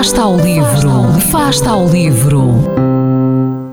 Fasta 0.00 0.22
ao 0.22 0.34
livro, 0.38 1.20
fasta 1.30 1.68
ao 1.68 1.86
livro. 1.86 2.54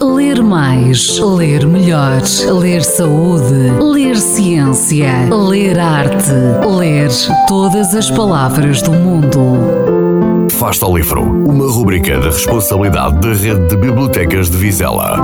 Ler 0.04 0.44
mais, 0.44 1.18
ler 1.20 1.66
melhor, 1.66 2.22
ler 2.60 2.84
saúde, 2.84 3.72
ler 3.80 4.18
ciência, 4.18 5.10
ler 5.32 5.80
arte, 5.80 6.34
ler 6.68 7.10
todas 7.48 7.96
as 7.96 8.12
palavras 8.12 8.82
do 8.82 8.92
mundo. 8.92 10.50
Fasta 10.52 10.86
ao 10.86 10.98
livro, 10.98 11.22
uma 11.22 11.72
rubrica 11.72 12.20
da 12.20 12.26
responsabilidade 12.26 13.22
da 13.22 13.30
Rede 13.30 13.66
de 13.70 13.78
Bibliotecas 13.78 14.50
de 14.50 14.58
Vizela. 14.58 15.22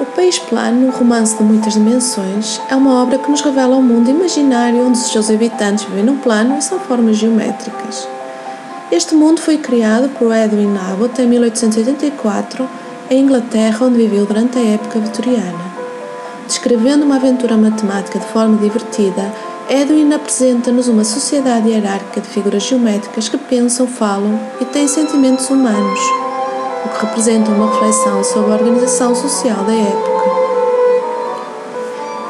O 0.00 0.06
País 0.16 0.38
Plano, 0.38 0.90
romance 0.92 1.36
de 1.36 1.44
muitas 1.44 1.74
dimensões, 1.74 2.58
é 2.70 2.74
uma 2.74 3.02
obra 3.02 3.18
que 3.18 3.30
nos 3.30 3.42
revela 3.42 3.76
um 3.76 3.82
mundo 3.82 4.08
imaginário 4.08 4.86
onde 4.86 4.96
os 4.96 5.12
seus 5.12 5.28
habitantes 5.28 5.84
vivem 5.84 6.04
num 6.04 6.16
plano 6.16 6.56
e 6.56 6.62
são 6.62 6.80
formas 6.80 7.18
geométricas. 7.18 8.08
Este 8.92 9.14
mundo 9.14 9.40
foi 9.40 9.56
criado 9.56 10.10
por 10.18 10.30
Edwin 10.34 10.76
Abbott 10.76 11.18
em 11.18 11.26
1884, 11.26 12.68
em 13.08 13.20
Inglaterra, 13.20 13.86
onde 13.86 13.96
viveu 13.96 14.26
durante 14.26 14.58
a 14.58 14.62
época 14.62 14.98
vitoriana. 14.98 15.64
Descrevendo 16.46 17.06
uma 17.06 17.16
aventura 17.16 17.56
matemática 17.56 18.18
de 18.18 18.26
forma 18.26 18.58
divertida, 18.58 19.32
Edwin 19.70 20.12
apresenta-nos 20.12 20.88
uma 20.88 21.04
sociedade 21.04 21.70
hierárquica 21.70 22.20
de 22.20 22.28
figuras 22.28 22.64
geométricas 22.64 23.30
que 23.30 23.38
pensam, 23.38 23.86
falam 23.86 24.38
e 24.60 24.66
têm 24.66 24.86
sentimentos 24.86 25.48
humanos, 25.48 26.00
o 26.84 26.90
que 26.90 27.06
representa 27.06 27.50
uma 27.50 27.72
reflexão 27.72 28.22
sobre 28.22 28.52
a 28.52 28.56
organização 28.56 29.14
social 29.14 29.64
da 29.64 29.72
época. 29.72 30.12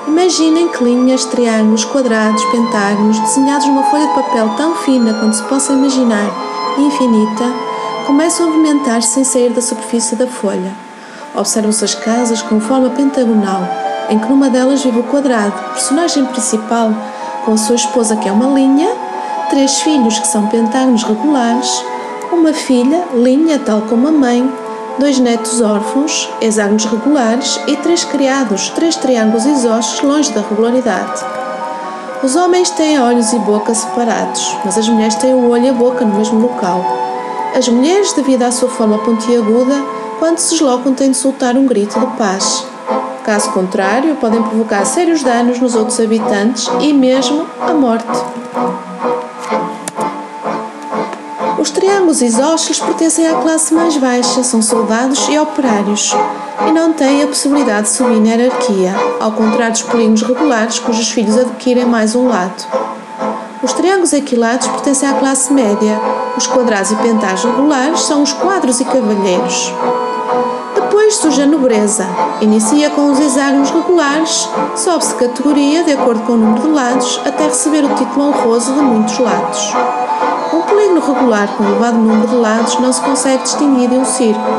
Imaginem 0.07 0.69
que 0.69 0.85
linhas, 0.85 1.25
triângulos, 1.25 1.85
quadrados, 1.87 2.45
pentágonos, 2.45 3.19
desenhados 3.19 3.67
numa 3.67 3.83
folha 3.83 4.07
de 4.07 4.15
papel 4.15 4.49
tão 4.57 4.77
fina 4.77 5.13
quanto 5.15 5.35
se 5.35 5.43
possa 5.43 5.73
imaginar 5.73 6.52
infinita, 6.79 7.45
começam 8.07 8.47
a 8.47 8.51
movimentar-se 8.51 9.09
sem 9.09 9.25
sair 9.25 9.51
da 9.51 9.61
superfície 9.61 10.17
da 10.17 10.27
folha. 10.27 10.73
Observam-se 11.35 11.85
as 11.85 11.95
casas 11.95 12.43
com 12.43 12.61
forma 12.61 12.91
pentagonal, 12.91 13.63
em 14.11 14.19
que 14.19 14.29
numa 14.29 14.51
delas 14.51 14.83
vive 14.83 15.01
o 15.01 15.05
quadrado, 15.05 15.53
personagem 15.73 16.25
principal, 16.27 16.93
com 17.45 17.53
a 17.53 17.57
sua 17.57 17.77
esposa 17.77 18.17
que 18.17 18.29
é 18.29 18.33
uma 18.33 18.47
linha, 18.47 18.89
três 19.51 19.81
filhos 19.81 20.19
que 20.19 20.27
são 20.27 20.47
pentágonos 20.47 21.03
regulares, 21.03 21.85
uma 22.33 22.53
filha, 22.53 23.05
linha 23.15 23.59
tal 23.59 23.83
como 23.83 24.09
a 24.09 24.13
mãe, 24.13 24.51
dois 24.99 25.19
netos 25.19 25.61
órfãos, 25.61 26.29
hexágonos 26.41 26.85
regulares 26.85 27.61
e 27.67 27.77
três 27.77 28.05
criados, 28.05 28.71
três 28.71 28.97
triângulos 28.97 29.45
isósceles 29.47 30.03
longe 30.03 30.33
da 30.33 30.41
regularidade. 30.41 31.42
Os 32.23 32.37
homens 32.37 32.71
têm 32.71 33.01
olhos 33.01 33.33
e 33.33 33.39
boca 33.41 33.75
separados, 33.75 34.57
mas 34.65 34.79
as 34.79 34.89
mulheres 34.89 35.17
têm 35.17 35.35
o 35.35 35.51
olho 35.51 35.65
e 35.65 35.69
a 35.71 35.73
boca 35.73 36.05
no 36.05 36.15
mesmo 36.15 36.41
local. 36.41 36.85
As 37.53 37.69
mulheres, 37.69 38.13
devido 38.13 38.45
à 38.45 38.53
sua 38.53 38.69
forma 38.69 38.97
pontiaguda, 38.99 39.75
quando 40.21 40.39
se 40.39 40.51
deslocam 40.51 40.95
têm 40.95 41.11
de 41.11 41.17
soltar 41.17 41.57
um 41.57 41.67
grito 41.67 41.99
de 41.99 42.07
paz. 42.17 42.65
Caso 43.25 43.51
contrário, 43.51 44.15
podem 44.17 44.41
provocar 44.41 44.85
sérios 44.85 45.25
danos 45.25 45.59
nos 45.59 45.75
outros 45.75 45.99
habitantes 45.99 46.71
e 46.81 46.93
mesmo 46.93 47.45
a 47.61 47.75
morte. 47.75 48.07
Os 51.63 51.71
triângulos 51.71 52.21
isósceles 52.21 52.81
pertencem 52.81 53.25
à 53.25 53.37
classe 53.37 53.73
mais 53.73 53.97
baixa, 53.97 54.43
são 54.43 54.61
soldados 54.61 55.29
e 55.29 55.39
operários, 55.39 56.13
e 56.67 56.73
não 56.73 56.93
têm 56.93 57.23
a 57.23 57.27
possibilidade 57.29 57.83
de 57.83 57.91
subir 57.91 58.21
na 58.21 58.31
hierarquia, 58.31 58.93
ao 59.21 59.31
contrário 59.31 59.73
dos 59.73 59.83
polígonos 59.83 60.23
regulares, 60.23 60.81
cujos 60.81 61.13
filhos 61.13 61.39
adquirem 61.39 61.87
mais 61.87 62.17
um 62.17 62.27
lado. 62.27 62.67
Os 63.63 63.73
triângulos 63.75 64.13
equilados 64.13 64.67
pertencem 64.67 65.09
à 65.09 65.13
classe 65.15 65.53
média, 65.53 66.01
os 66.37 66.49
quadrados 66.49 66.91
e 66.91 66.97
pentágonos 66.97 67.45
regulares 67.45 68.01
são 68.01 68.25
os 68.25 68.33
quadros 68.33 68.81
e 68.81 68.85
cavalheiros. 68.85 69.73
Depois 70.93 71.17
surge 71.17 71.41
a 71.41 71.47
nobreza. 71.47 72.07
Inicia 72.43 72.91
com 72.91 73.11
os 73.11 73.19
hexágonos 73.19 73.71
regulares, 73.71 74.47
sobe-se 74.77 75.15
categoria 75.15 75.83
de 75.83 75.93
acordo 75.93 76.21
com 76.27 76.35
o 76.35 76.37
número 76.37 76.61
de 76.61 76.69
lados, 76.69 77.19
até 77.25 77.45
receber 77.45 77.83
o 77.83 77.95
título 77.95 78.27
honroso 78.27 78.75
de 78.75 78.83
muitos 78.83 79.19
lados. 79.19 79.73
Um 80.53 80.61
polígono 80.61 81.01
regular 81.01 81.49
com 81.57 81.65
elevado 81.65 81.97
número 81.97 82.29
de 82.29 82.35
lados 82.35 82.79
não 82.79 82.93
se 82.93 83.01
consegue 83.01 83.43
distinguir 83.43 83.89
de 83.89 83.97
um 83.97 84.05
círculo. 84.05 84.55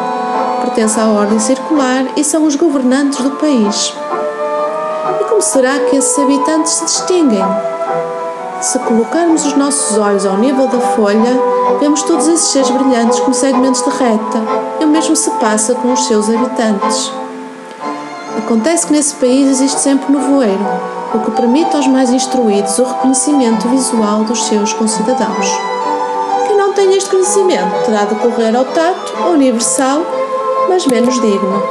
Pertence 0.61 0.99
à 0.99 1.05
ordem 1.05 1.37
circular 1.37 2.03
e 2.17 2.23
são 2.23 2.47
os 2.47 2.55
governantes 2.55 3.19
do 3.19 3.29
país. 3.37 3.93
E 5.21 5.23
como 5.25 5.39
será 5.39 5.81
que 5.81 5.97
esses 5.97 6.17
habitantes 6.17 6.71
se 6.71 6.85
distinguem? 6.85 7.45
Se 8.59 8.79
colocarmos 8.79 9.45
os 9.45 9.55
nossos 9.55 9.99
olhos 9.99 10.25
ao 10.25 10.37
nível 10.37 10.67
da 10.67 10.79
folha, 10.79 11.39
vemos 11.79 12.01
todos 12.01 12.27
esses 12.27 12.47
seres 12.47 12.71
brilhantes 12.71 13.19
como 13.19 13.35
segmentos 13.35 13.83
de 13.83 13.89
reta, 13.91 14.41
mesmo 15.03 15.15
se 15.17 15.31
passa 15.31 15.75
com 15.75 15.91
os 15.91 16.05
seus 16.05 16.29
habitantes. 16.29 17.11
Acontece 18.37 18.87
que 18.87 18.93
nesse 18.93 19.13
país 19.15 19.49
existe 19.49 19.81
sempre 19.81 20.13
nevoeiro, 20.13 20.65
o 21.13 21.19
que 21.19 21.31
permite 21.31 21.75
aos 21.75 21.87
mais 21.87 22.09
instruídos 22.09 22.79
o 22.79 22.85
reconhecimento 22.85 23.67
visual 23.67 24.23
dos 24.23 24.45
seus 24.45 24.71
concidadãos. 24.71 25.51
Quem 26.47 26.55
não 26.55 26.71
tem 26.71 26.95
este 26.95 27.09
conhecimento 27.09 27.85
terá 27.85 28.05
de 28.05 28.15
correr 28.15 28.55
ao 28.55 28.63
tato 28.63 29.29
universal, 29.29 30.03
mas 30.69 30.87
menos 30.87 31.15
digno. 31.15 31.61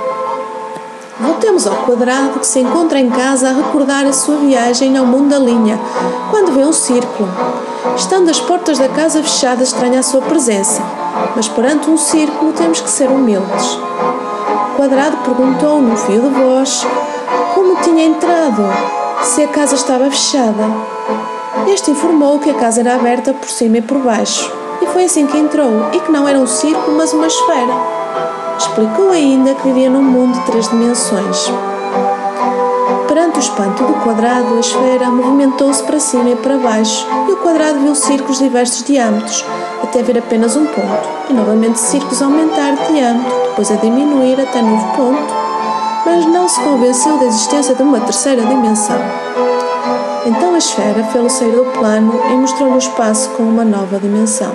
Voltemos 1.19 1.67
ao 1.67 1.77
quadrado 1.87 2.39
que 2.39 2.47
se 2.47 2.61
encontra 2.61 3.01
em 3.01 3.09
casa 3.09 3.49
a 3.49 3.53
recordar 3.53 4.05
a 4.05 4.13
sua 4.13 4.37
viagem 4.37 4.95
ao 4.99 5.07
mundo 5.07 5.31
da 5.31 5.39
linha, 5.39 5.81
quando 6.31 6.53
vê 6.53 6.67
um 6.67 6.73
círculo. 6.73 7.31
Estando 7.97 8.31
as 8.31 8.41
portas 8.41 8.79
da 8.79 8.91
casa 8.91 9.23
fechadas, 9.23 9.69
estranha 9.69 10.01
a 10.01 10.03
sua 10.03 10.21
presença, 10.21 10.83
mas 11.35 11.49
perante 11.49 11.91
um 11.91 11.97
círculo 11.97 12.53
temos 12.53 12.81
que 12.81 12.91
ser 12.91 13.09
humildes. 13.09 13.79
O 14.73 14.77
quadrado 14.77 15.17
perguntou 15.19 15.81
num 15.81 15.97
fio 15.97 16.23
de 16.23 16.29
voz 16.29 16.87
como 17.55 17.77
tinha 17.83 18.05
entrado, 18.05 18.63
se 19.23 19.43
a 19.45 19.49
casa 19.49 19.75
estava 19.75 20.11
fechada. 20.11 20.65
Este 21.67 21.91
informou 21.91 22.39
que 22.39 22.51
a 22.51 22.55
casa 22.55 22.81
era 22.81 22.95
aberta 22.95 23.33
por 23.33 23.49
cima 23.49 23.79
e 23.79 23.83
por 23.83 23.99
baixo, 23.99 24.51
e 24.81 24.87
foi 24.87 25.05
assim 25.05 25.27
que 25.27 25.39
entrou, 25.39 25.91
e 25.93 26.01
que 26.01 26.11
não 26.11 26.27
era 26.27 26.39
um 26.39 26.47
círculo, 26.47 26.97
mas 26.97 27.13
uma 27.13 27.27
esfera. 27.27 27.75
Explicou 28.59 29.11
ainda 29.11 29.55
que 29.55 29.69
vivia 29.69 29.91
num 29.91 30.03
mundo 30.03 30.39
de 30.39 30.47
três 30.47 30.69
dimensões. 30.69 31.51
Perante 33.07 33.39
o 33.39 33.41
espanto 33.41 33.85
do 33.85 33.95
quadrado, 34.03 34.55
a 34.55 34.61
esfera 34.61 35.11
movimentou-se 35.11 35.83
para 35.83 36.01
cima 36.01 36.31
e 36.31 36.37
para 36.37 36.59
baixo, 36.59 37.07
e 37.29 37.33
o 37.33 37.37
quadrado 37.37 37.79
viu 37.81 37.95
círculos 37.95 38.39
de 38.39 38.45
diversos 38.45 38.83
diâmetros, 38.83 39.45
até 39.83 40.03
ver 40.03 40.19
apenas 40.19 40.57
um 40.57 40.67
ponto, 40.67 41.09
e 41.29 41.33
novamente 41.33 41.79
círculos 41.79 42.23
a 42.23 42.27
aumentar 42.27 42.75
de 42.77 42.93
diâmetro, 42.93 43.33
depois 43.49 43.71
a 43.71 43.77
diminuir 43.77 44.41
até 44.41 44.63
novo 44.63 44.97
ponto, 44.97 45.35
mas 46.05 46.27
não 46.27 46.49
se 46.49 46.61
convenceu 46.61 47.19
da 47.19 47.27
existência 47.27 47.75
de 47.75 47.83
uma 47.83 48.01
terceira 48.01 48.43
dimensão. 48.43 48.99
Então 50.25 50.55
a 50.55 50.59
esfera 50.59 51.03
fê-lo 51.05 51.29
sair 51.29 51.53
do 51.53 51.65
plano 51.73 52.21
e 52.31 52.35
mostrou-lhe 52.35 52.75
o 52.75 52.79
espaço 52.79 53.31
com 53.31 53.43
uma 53.43 53.65
nova 53.65 53.99
dimensão. 53.99 54.53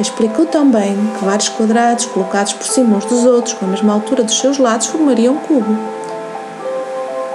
Explicou 0.00 0.46
também 0.46 0.96
que 1.18 1.24
vários 1.24 1.48
quadrados 1.48 2.06
colocados 2.06 2.52
por 2.52 2.66
cima 2.66 2.96
uns 2.96 3.04
dos 3.04 3.24
outros 3.24 3.54
com 3.54 3.66
a 3.66 3.68
mesma 3.68 3.92
altura 3.92 4.22
dos 4.22 4.38
seus 4.38 4.56
lados 4.56 4.86
formariam 4.86 5.34
um 5.34 5.38
cubo. 5.38 5.76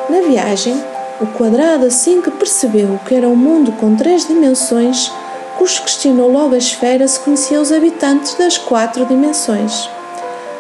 Na 0.09 0.21
viagem, 0.21 0.81
o 1.21 1.27
quadrado, 1.27 1.85
assim 1.85 2.21
que 2.21 2.31
percebeu 2.31 2.99
que 3.05 3.13
era 3.13 3.27
um 3.27 3.35
mundo 3.35 3.71
com 3.73 3.95
três 3.95 4.25
dimensões, 4.25 5.11
questionou 5.57 6.31
logo 6.31 6.55
a 6.55 6.57
esfera 6.57 7.07
se 7.07 7.19
conhecia 7.19 7.61
os 7.61 7.71
habitantes 7.71 8.35
das 8.35 8.57
quatro 8.57 9.05
dimensões. 9.05 9.89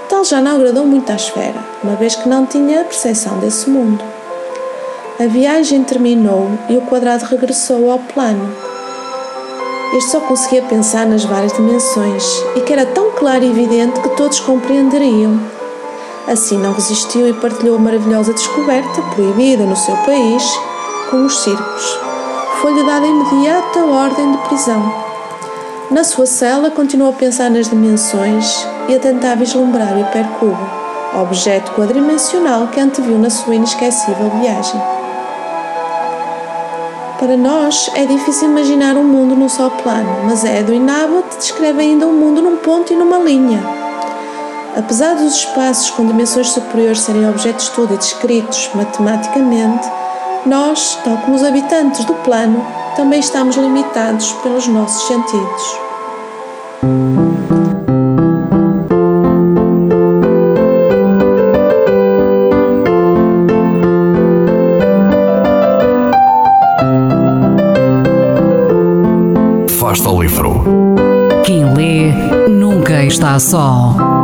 Tal 0.09 0.23
já 0.23 0.39
não 0.39 0.55
agradou 0.55 0.85
muito 0.85 1.11
à 1.11 1.15
esfera, 1.15 1.59
uma 1.83 1.95
vez 1.95 2.15
que 2.15 2.29
não 2.29 2.45
tinha 2.45 2.81
a 2.81 2.83
percepção 2.83 3.39
desse 3.39 3.69
mundo. 3.69 4.03
A 5.19 5.25
viagem 5.27 5.83
terminou 5.83 6.47
e 6.69 6.77
o 6.77 6.81
quadrado 6.81 7.25
regressou 7.25 7.91
ao 7.91 7.99
plano. 7.99 8.55
Este 9.95 10.11
só 10.11 10.19
conseguia 10.21 10.63
pensar 10.63 11.05
nas 11.05 11.23
várias 11.23 11.53
dimensões 11.53 12.23
e 12.55 12.61
que 12.61 12.73
era 12.73 12.85
tão 12.85 13.11
claro 13.11 13.43
e 13.43 13.49
evidente 13.49 13.99
que 13.99 14.09
todos 14.17 14.39
compreenderiam. 14.39 15.39
Assim 16.27 16.57
não 16.57 16.73
resistiu 16.73 17.27
e 17.27 17.33
partilhou 17.33 17.75
a 17.75 17.79
maravilhosa 17.79 18.33
descoberta, 18.33 19.01
proibida 19.13 19.65
no 19.65 19.75
seu 19.75 19.95
país, 19.97 20.43
com 21.09 21.25
os 21.25 21.43
círculos. 21.43 22.12
Foi-lhe 22.63 22.81
dada 22.85 23.05
imediata 23.05 23.83
ordem 23.83 24.31
de 24.31 24.37
prisão. 24.47 24.81
Na 25.91 26.01
sua 26.01 26.25
cela, 26.25 26.71
continuou 26.71 27.09
a 27.09 27.13
pensar 27.13 27.49
nas 27.49 27.67
dimensões 27.67 28.65
e 28.87 28.95
a 28.95 28.99
tentar 28.99 29.35
vislumbrar 29.35 29.93
o 29.93 29.99
hipercubo, 29.99 30.57
objeto 31.21 31.73
quadrimensional 31.73 32.67
que 32.67 32.79
anteviu 32.79 33.19
na 33.19 33.29
sua 33.29 33.55
inesquecível 33.55 34.29
viagem. 34.39 34.81
Para 37.19 37.35
nós 37.35 37.91
é 37.95 38.05
difícil 38.05 38.47
imaginar 38.47 38.95
um 38.95 39.03
mundo 39.03 39.35
num 39.35 39.49
só 39.49 39.69
plano, 39.69 40.23
mas 40.23 40.45
Edwin 40.45 40.89
Abbott 40.89 41.35
descreve 41.35 41.81
ainda 41.81 42.07
um 42.07 42.13
mundo 42.13 42.41
num 42.41 42.55
ponto 42.55 42.93
e 42.93 42.95
numa 42.95 43.17
linha. 43.17 43.61
Apesar 44.77 45.15
dos 45.15 45.35
espaços 45.35 45.89
com 45.89 46.05
dimensões 46.05 46.47
superiores 46.47 47.01
serem 47.01 47.29
objetos 47.29 47.65
de 47.65 47.69
estudo 47.71 47.93
e 47.93 47.97
descritos 47.97 48.69
matematicamente, 48.73 49.85
nós, 50.45 50.99
tal 51.05 51.17
como 51.17 51.35
os 51.35 51.43
habitantes 51.43 52.03
do 52.03 52.13
plano, 52.15 52.65
também 52.97 53.19
estamos 53.19 53.55
limitados 53.55 54.33
pelos 54.43 54.67
nossos 54.67 55.07
sentidos. 55.07 55.77
Fasta 69.79 70.09
o 70.09 70.21
livro. 70.21 70.63
Quem 71.45 71.73
lê 71.73 72.11
nunca 72.49 73.01
está 73.05 73.39
só. 73.39 74.22